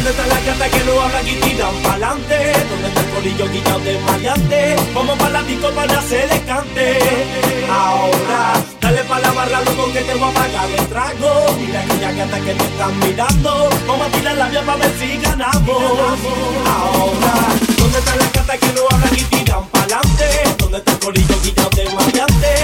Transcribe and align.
¿Dónde 0.00 0.12
está 0.12 0.26
la 0.28 0.40
gata 0.40 0.68
que 0.70 0.84
no 0.84 0.98
habla 0.98 1.20
y 1.20 1.34
tiran 1.34 1.74
pa'lante? 1.82 2.52
¿Dónde 2.70 2.88
está 2.88 3.00
el 3.02 3.10
colillo 3.10 3.50
quitado 3.52 3.80
de 3.80 3.98
maleante? 3.98 4.76
Vamos 4.94 5.18
pa' 5.18 5.28
la 5.28 5.42
disco 5.42 5.68
para 5.72 6.00
se 6.00 6.26
le 6.26 6.40
cante 6.44 6.98
Ahora, 7.68 8.64
dale 8.80 9.04
pa' 9.04 9.20
la 9.20 9.30
barra 9.32 9.60
loco 9.60 9.92
que 9.92 10.00
te 10.00 10.14
voy 10.14 10.30
a 10.30 10.32
pagar 10.32 10.70
el 10.70 10.86
trago 10.86 11.54
Mira 11.60 11.80
aquella 11.82 12.12
gata 12.12 12.40
que 12.40 12.54
te 12.54 12.64
están 12.64 12.98
mirando 13.00 13.68
Vamos 13.86 14.06
a 14.06 14.10
tirar 14.10 14.36
la 14.38 14.48
vía 14.48 14.62
pa' 14.62 14.76
ver 14.76 14.92
si 14.98 15.18
ganamos 15.18 15.82
Ahora, 16.64 17.34
¿dónde 17.76 17.98
está 17.98 18.16
la 18.16 18.30
gata 18.32 18.56
que 18.56 18.72
no 18.72 18.82
habla 18.90 19.06
y 19.12 19.22
tiran 19.24 19.64
pa'lante? 19.66 20.28
¿Dónde 20.56 20.78
está 20.78 20.92
el 20.92 20.98
colillo 20.98 21.42
quitado 21.42 21.70
de 21.76 21.84
maleante? 21.92 22.59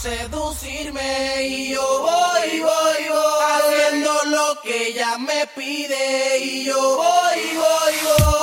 seducirme 0.00 1.42
y 1.42 1.72
yo 1.72 1.82
voy, 1.82 2.60
voy, 2.60 3.08
voy 3.08 3.48
haciendo 3.50 4.12
lo 4.26 4.60
que 4.62 4.88
ella 4.88 5.18
me 5.18 5.46
pide 5.56 6.38
y 6.38 6.64
yo 6.64 6.96
voy, 6.96 7.40
voy, 7.56 7.94
voy. 8.04 8.37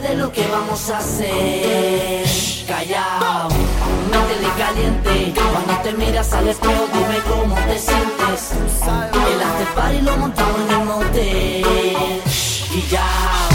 de 0.00 0.14
lo 0.16 0.32
que 0.32 0.46
vamos 0.46 0.90
a 0.90 0.98
hacer. 0.98 2.24
Callao, 2.66 3.48
mente 4.10 4.34
de 4.40 4.48
caliente. 4.58 5.40
Cuando 5.52 5.82
te 5.82 5.92
miras 5.92 6.32
al 6.32 6.48
espejo, 6.48 6.86
dime 6.92 7.18
cómo 7.28 7.54
te 7.54 7.78
sientes. 7.78 8.52
El 8.52 9.42
after 9.42 9.68
party 9.74 10.00
lo 10.00 10.16
montamos 10.16 10.60
en 10.60 10.70
el 10.70 10.84
motel. 10.84 12.22
Y 12.74 12.88
ya. 12.90 13.53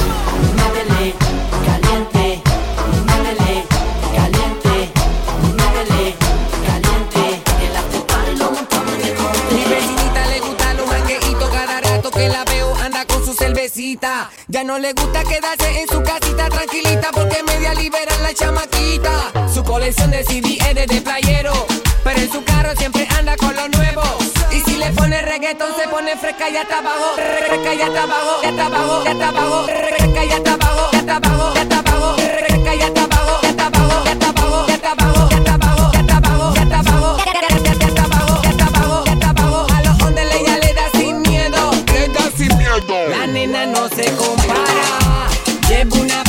Ya 14.49 14.65
no 14.65 14.77
le 14.77 14.91
gusta 14.91 15.23
quedarse 15.23 15.79
en 15.79 15.87
su 15.87 16.03
casita 16.03 16.49
tranquilita 16.49 17.11
porque 17.13 17.41
media 17.43 17.73
libera 17.73 18.13
la 18.21 18.33
chamaquita. 18.33 19.31
Su 19.53 19.63
colección 19.63 20.11
de 20.11 20.21
CD 20.25 20.57
es 20.57 20.87
de 20.89 21.01
playero, 21.01 21.53
pero 22.03 22.19
en 22.19 22.29
su 22.29 22.43
carro 22.43 22.75
siempre 22.75 23.07
anda 23.17 23.37
con 23.37 23.55
lo 23.55 23.69
nuevo. 23.69 24.01
Y 24.51 24.59
si 24.69 24.75
le 24.75 24.91
pone 24.91 25.21
reggaeton 25.21 25.69
se 25.81 25.87
pone 25.87 26.17
fresca 26.17 26.49
y 26.49 26.57
hasta 26.57 26.79
abajo, 26.79 27.15
fresca 27.15 27.73
y 27.73 27.81
hasta 27.81 28.03
abajo, 28.03 28.41
abajo, 28.43 29.03
abajo, 29.07 29.63
fresca 29.63 30.25
y 30.25 30.31
abajo, 30.31 30.57
abajo, 30.61 30.89
hasta 30.91 31.15
abajo. 31.15 31.78
no 43.65 43.89
se 43.89 44.05
compara. 44.15 45.27
Llevo 45.67 45.97
una 46.01 46.23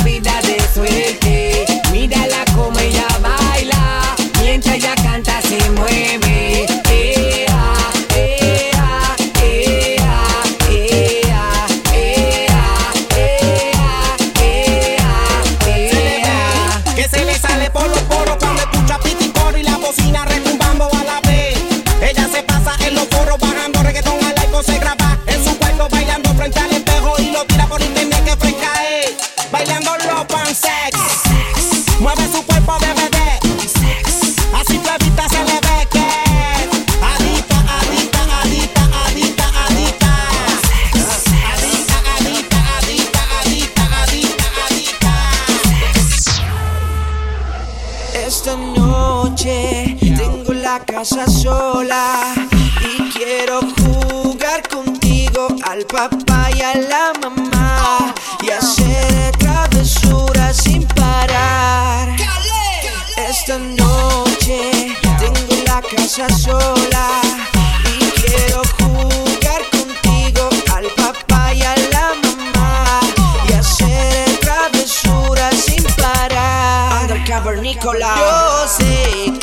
sola 66.10 67.20
y 68.00 68.20
quiero 68.20 68.62
jugar 68.80 69.62
contigo 69.70 70.48
al 70.74 70.86
papá 70.96 71.54
y 71.54 71.62
a 71.62 71.76
la 71.76 72.14
mamá 72.20 73.00
y 73.48 73.52
hacer 73.52 74.28
travesuras 74.40 75.54
sin 75.54 75.84
parar. 75.94 77.02
Undercover 77.02 77.62
Nicolás. 77.62 78.18
Yo 78.18 78.68
sé 78.68 79.39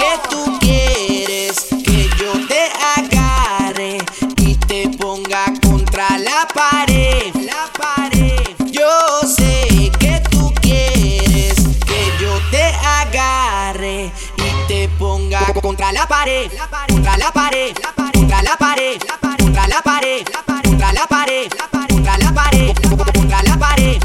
contra 15.87 16.01
la 16.01 16.05
pared, 16.05 16.51
contra 16.89 17.17
la 17.17 17.31
pared, 17.31 17.73
contra 18.13 18.41
la 18.41 18.57
pared, 18.57 18.99
contra 19.37 19.67
la 19.67 19.81
pared, 19.81 20.25
contra 20.63 20.91
la 20.91 21.07
pared, 21.07 21.49
contra 21.87 22.17
la 22.17 22.31
pared, 22.33 22.75
contra 23.13 23.43
la 23.43 23.57
pared. 23.57 23.99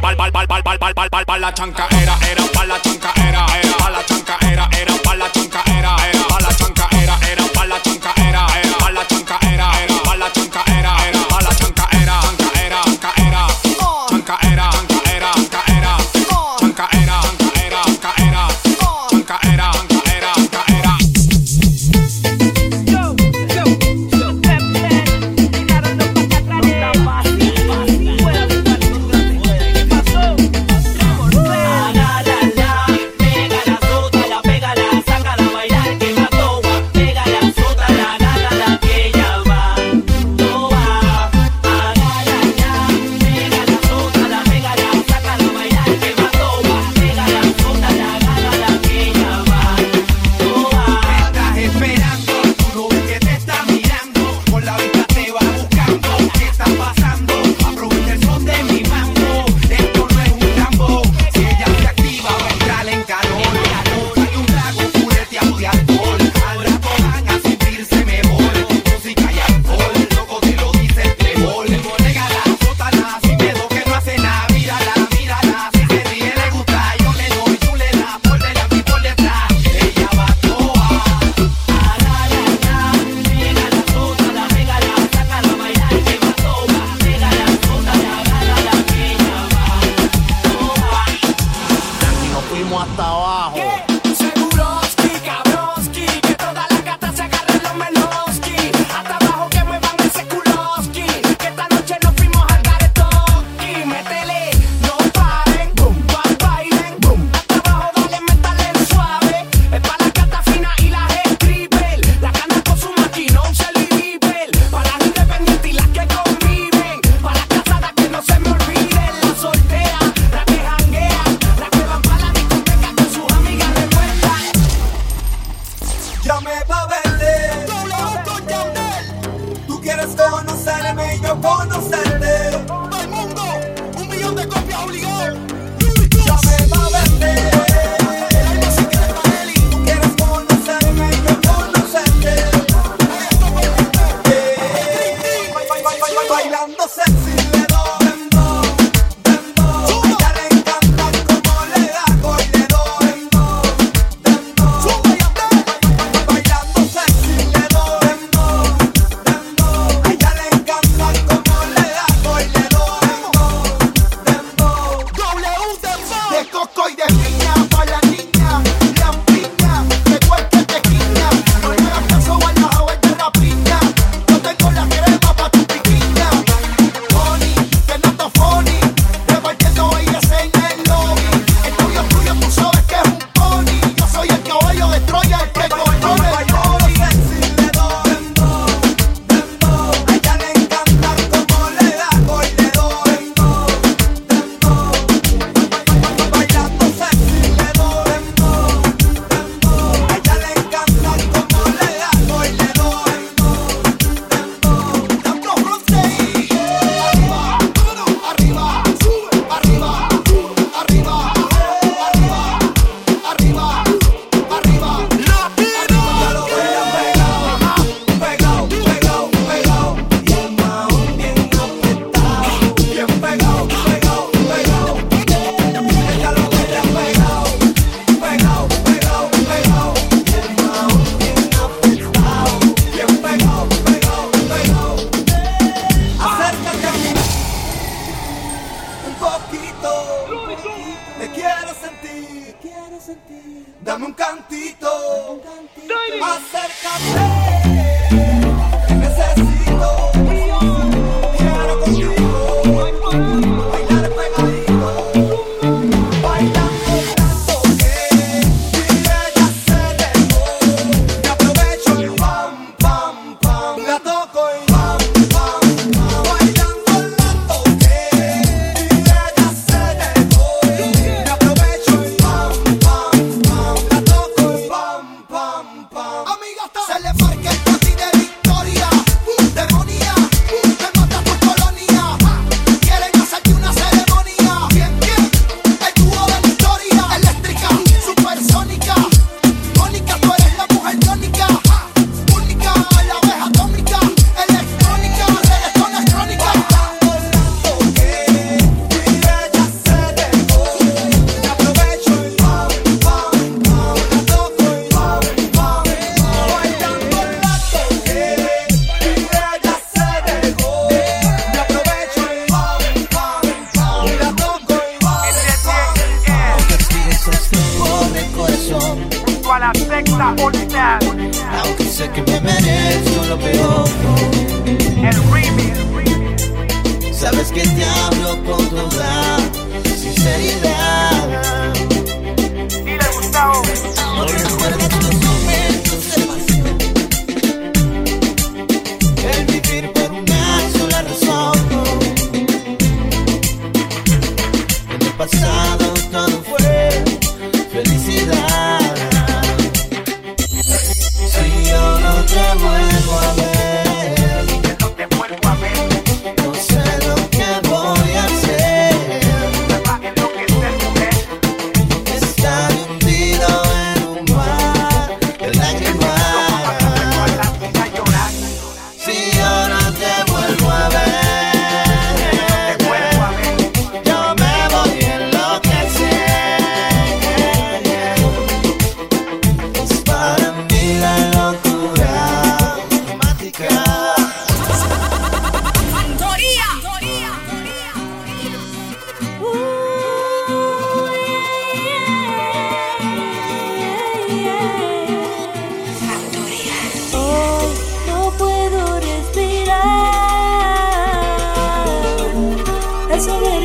Pal, 0.00 0.16
pal, 0.16 0.32
pal, 0.32 0.46
pal, 0.46 0.62
pal, 0.62 0.94
pal, 0.94 1.10
pal, 1.10 1.24
pal, 1.26 1.40
la 1.40 1.52
chancaera, 1.52 2.16
era, 2.30 2.42
pal, 2.54 2.68
la 2.68 2.80
chancaera. 2.80 3.47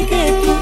que 0.06 0.32
tú 0.42 0.53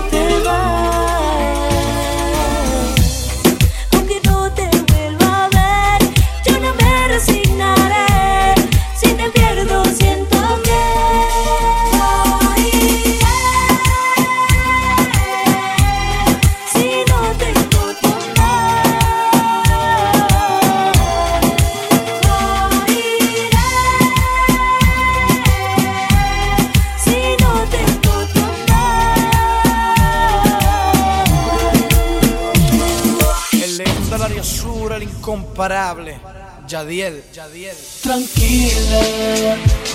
imparable. 35.92 36.20
Yadiel, 36.68 37.22
Yadiel. 37.34 37.76
Tranquila, 38.02 39.02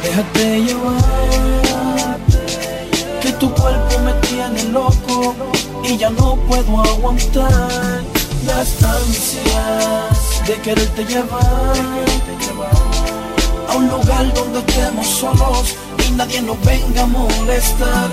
déjate 0.02 0.60
llevar. 0.60 2.20
Que 3.20 3.32
tu 3.32 3.52
cuerpo 3.54 3.98
me 4.00 4.12
tiene 4.26 4.64
loco 4.72 5.34
y 5.84 5.96
ya 5.96 6.10
no 6.10 6.36
puedo 6.48 6.80
aguantar 6.82 8.02
las 8.44 8.82
ansias 8.82 10.46
de 10.46 10.54
quererte 10.62 11.04
llevar 11.04 11.76
a 13.68 13.76
un 13.76 13.88
lugar 13.88 14.32
donde 14.34 14.60
estemos 14.60 15.06
solos 15.06 15.74
y 16.06 16.10
nadie 16.12 16.42
nos 16.42 16.60
venga 16.64 17.02
a 17.02 17.06
molestar. 17.06 18.08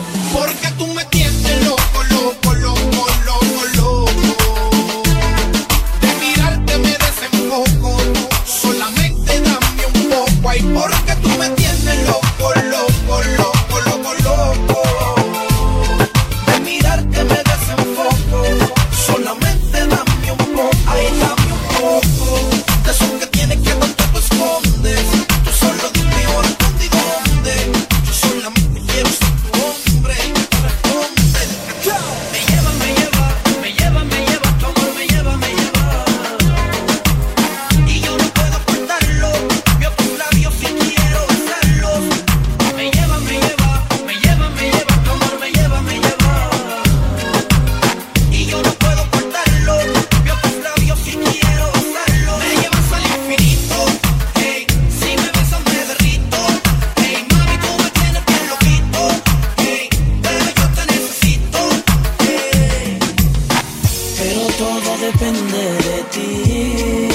todo 64.57 64.97
depende 64.97 65.63
de 65.89 66.03
ti. 66.13 67.09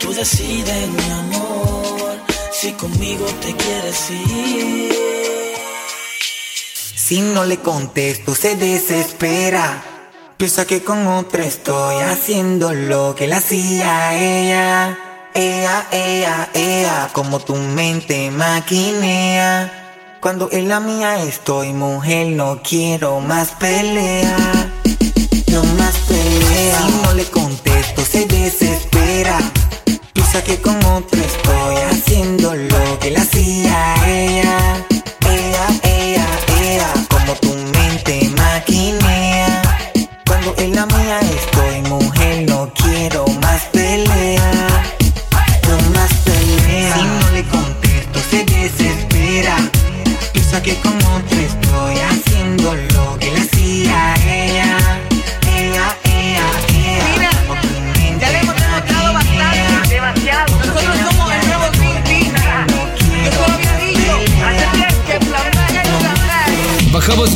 Tú 0.00 0.12
decides, 0.12 0.88
mi 0.88 1.10
amor, 1.10 2.18
si 2.52 2.72
conmigo 2.72 3.26
te 3.40 3.54
quieres 3.54 4.10
ir. 4.10 4.90
Si 6.94 7.20
no 7.20 7.44
le 7.44 7.58
contesto, 7.58 8.34
se 8.34 8.56
desespera. 8.56 9.82
Piensa 10.36 10.64
que 10.64 10.82
con 10.82 11.06
otra 11.06 11.44
estoy 11.44 11.96
haciendo 11.96 12.72
lo 12.72 13.14
que 13.14 13.26
la 13.26 13.38
hacía 13.38 14.14
ella. 14.14 14.98
Ea, 15.34 15.86
ea, 15.92 16.50
ea, 16.54 17.10
como 17.12 17.40
tu 17.40 17.56
mente 17.56 18.30
maquinea. 18.30 19.80
Cuando 20.20 20.50
en 20.52 20.68
la 20.68 20.80
mía 20.80 21.22
estoy, 21.22 21.72
mujer, 21.72 22.28
no 22.28 22.60
quiero 22.62 23.20
más 23.20 23.50
peleas 23.58 24.59
yo. 25.62 25.90
Si 26.08 27.02
no 27.02 27.14
le 27.14 27.24
contesto, 27.24 28.02
se 28.02 28.26
desespera. 28.26 29.38
Piensa 30.12 30.42
que 30.42 30.60
con 30.60 30.76
otro 30.84 31.20
estoy 31.20 31.76
haciendo 31.90 32.54
lo 32.54 32.98
que 32.98 33.10
la 33.10 33.22
hacía 33.22 33.94
ella. 34.06 34.89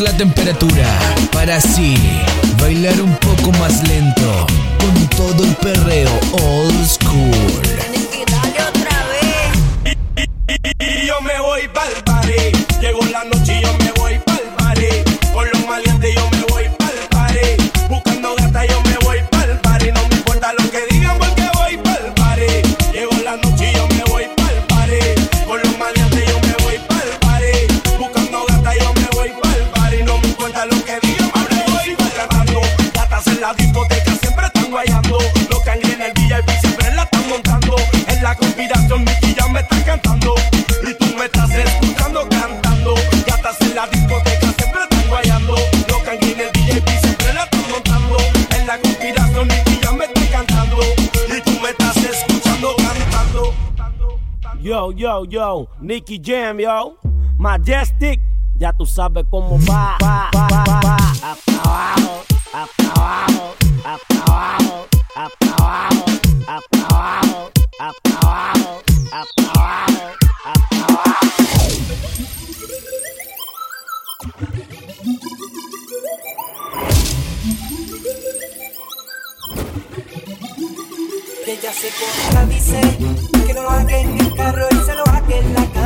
la 0.04 0.14
temperatura 0.18 0.86
para 1.32 1.56
así 1.56 1.96
bailar 2.60 3.00
un 3.00 3.16
poco 3.16 3.52
más 3.58 3.88
lento 3.88 4.46
con 4.78 5.08
todo 5.16 5.44
el 5.44 5.54
perreo 5.56 6.10
old 6.32 6.86
school. 6.86 8.03
Yo, 54.64 54.90
yo, 54.92 55.26
yo, 55.26 55.68
Nicky 55.78 56.18
Jam, 56.24 56.58
yo. 56.58 56.96
Majestic, 57.36 58.18
ya 58.56 58.72
tú 58.72 58.86
sabes 58.86 59.26
cómo 59.30 59.58
va. 59.68 59.98
va, 60.02 60.30
va, 60.34 60.48
va, 60.48 60.80
va. 60.82 60.96
Hasta 60.96 61.60
abajo, 61.60 62.24
hasta 62.50 62.92
abajo. 62.92 63.33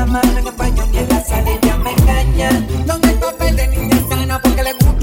mano 0.08 0.38
en 0.38 0.46
el 0.46 0.54
baño 0.54 0.86
ni 0.86 0.98
en 0.98 1.08
la 1.08 1.24
sala 1.24 1.50
me 1.84 1.92
engaña. 1.92 2.50
Donde 2.86 3.10
el 3.10 3.18
papel 3.18 3.56
de 3.56 3.68
niña 3.68 3.96
sana 4.08 4.40
porque 4.40 4.62
le 4.62 4.72
gusta. 4.74 4.97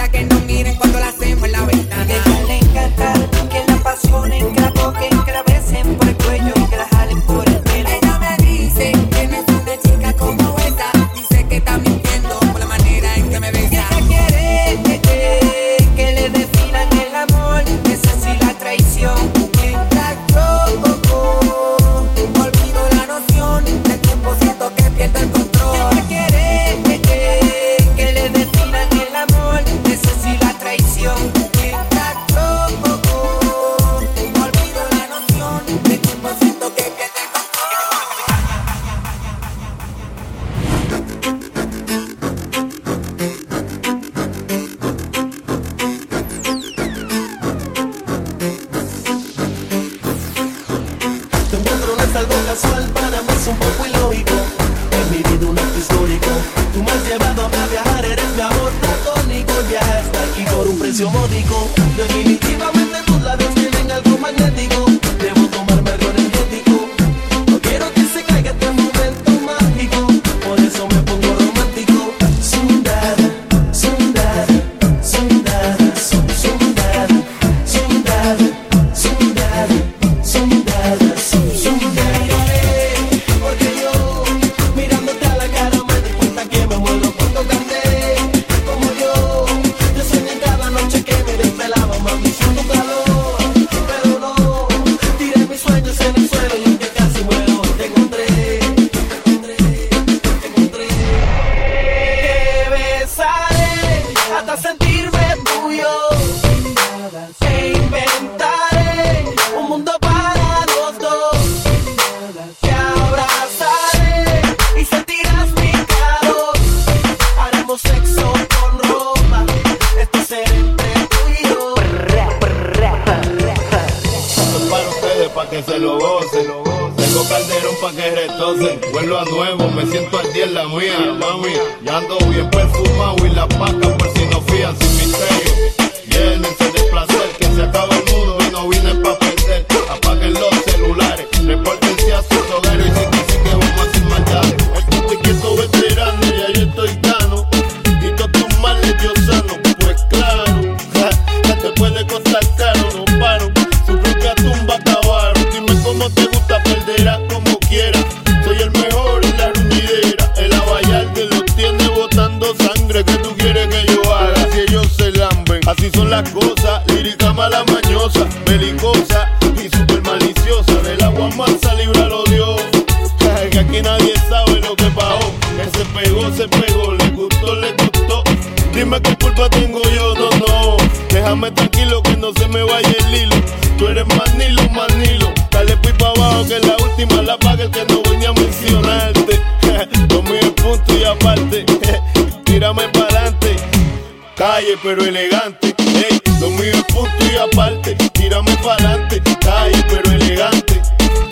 pero 194.81 195.03
elegante. 195.03 195.75
Ey, 195.77 196.21
lo 196.39 196.49
mío 196.49 196.71
es 196.71 196.83
punto 196.85 197.25
y 197.31 197.38
aparte. 197.38 197.95
Tírame 198.13 198.55
pa'lante, 198.57 199.21
calle, 199.39 199.83
pero 199.89 200.11
elegante. 200.11 200.81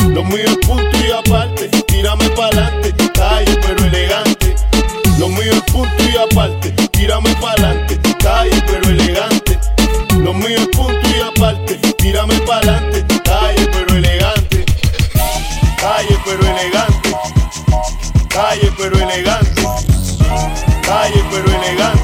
Lo 0.09 0.23
mío 0.23 0.45
es 0.45 0.57
punto 0.65 0.97
y 0.97 1.11
aparte. 1.11 1.69
Tírame 1.87 2.29
pa'lante, 2.29 2.93
calle, 3.13 3.57
pero 3.61 3.85
elegante. 3.85 4.55
Lo 5.17 5.29
mío 5.29 5.51
es 5.51 5.61
punto 5.71 6.03
y 6.03 6.17
aparte. 6.17 6.71
Tírame 6.91 7.33
pa'lante, 7.35 7.99
calle, 8.19 8.63
pero 8.67 8.89
elegante. 8.89 9.59
Lo 10.17 10.33
mío 10.33 10.57
es 10.57 10.67
punto 10.67 11.09
y 11.09 11.21
aparte. 11.21 11.75
Tírame 11.97 12.35
pa'lante, 12.41 13.05
calle, 13.23 13.67
pero 13.71 13.95
elegante. 13.95 14.65
Calle, 15.77 16.17
pero 16.25 16.47
elegante. 16.47 17.09
Calle, 18.29 18.71
pero 18.77 18.97
elegante. 18.97 19.61
Calle, 20.85 21.23
pero 21.31 21.47
elegante 21.47 22.02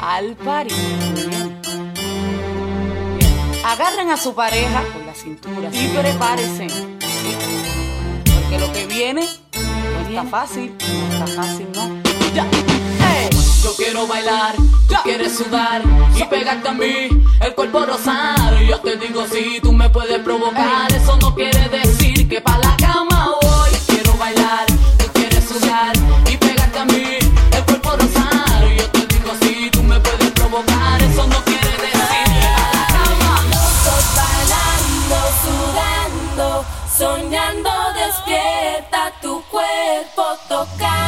al 0.00 0.36
party. 0.36 0.74
Agarren 3.62 4.10
a 4.10 4.16
su 4.16 4.34
pareja 4.34 4.82
con 4.94 5.04
la 5.04 5.14
cintura 5.14 5.68
y 5.70 5.88
prepárense. 5.88 6.66
Porque 8.24 8.58
lo 8.58 8.72
que 8.72 8.86
viene 8.86 9.26
no 9.52 10.08
está 10.08 10.24
fácil, 10.24 10.74
no 10.78 11.12
está 11.12 11.26
fácil, 11.42 11.66
¿no? 11.74 12.02
Ya. 12.34 12.46
Yo 13.62 13.76
quiero 13.76 14.06
bailar, 14.06 14.54
tú 14.56 14.94
quieres 15.04 15.36
sudar 15.36 15.82
y 16.16 16.24
pegarte 16.24 16.68
a 16.68 16.72
mí, 16.72 17.08
el 17.42 17.54
cuerpo 17.54 17.84
rosar. 17.84 18.58
Yo 18.62 18.80
te 18.80 18.96
digo 18.96 19.26
si 19.26 19.44
sí, 19.44 19.60
tú 19.60 19.72
me 19.72 19.90
puedes 19.90 20.20
provocar, 20.20 20.90
eso 20.90 21.18
no 21.18 21.34
quiere 21.34 21.68
decir 21.68 22.26
que 22.28 22.40
pa 22.40 22.56
la 22.58 22.74
cama 22.78 23.34
voy. 23.42 23.70
Quiero 23.88 24.14
bailar 24.14 24.67
tocar. 40.58 41.07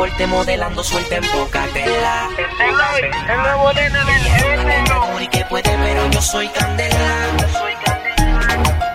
deporte 0.00 0.26
modelando 0.26 0.82
suelta 0.82 1.16
en 1.16 1.24
poca 1.24 1.66
tela. 1.74 2.28
El 3.28 3.36
nuevo 3.36 3.72
nene 3.74 3.98
del 3.98 5.22
Y 5.22 5.28
que 5.28 5.44
puede, 5.44 5.70
pero 5.76 6.10
yo 6.10 6.22
soy 6.22 6.48
candela. 6.48 6.96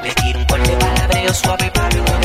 Le 0.02 0.12
tiro 0.16 0.40
un 0.40 0.46
corte 0.46 0.76
palabreo 0.78 1.32
suave 1.32 1.70
para 1.72 2.25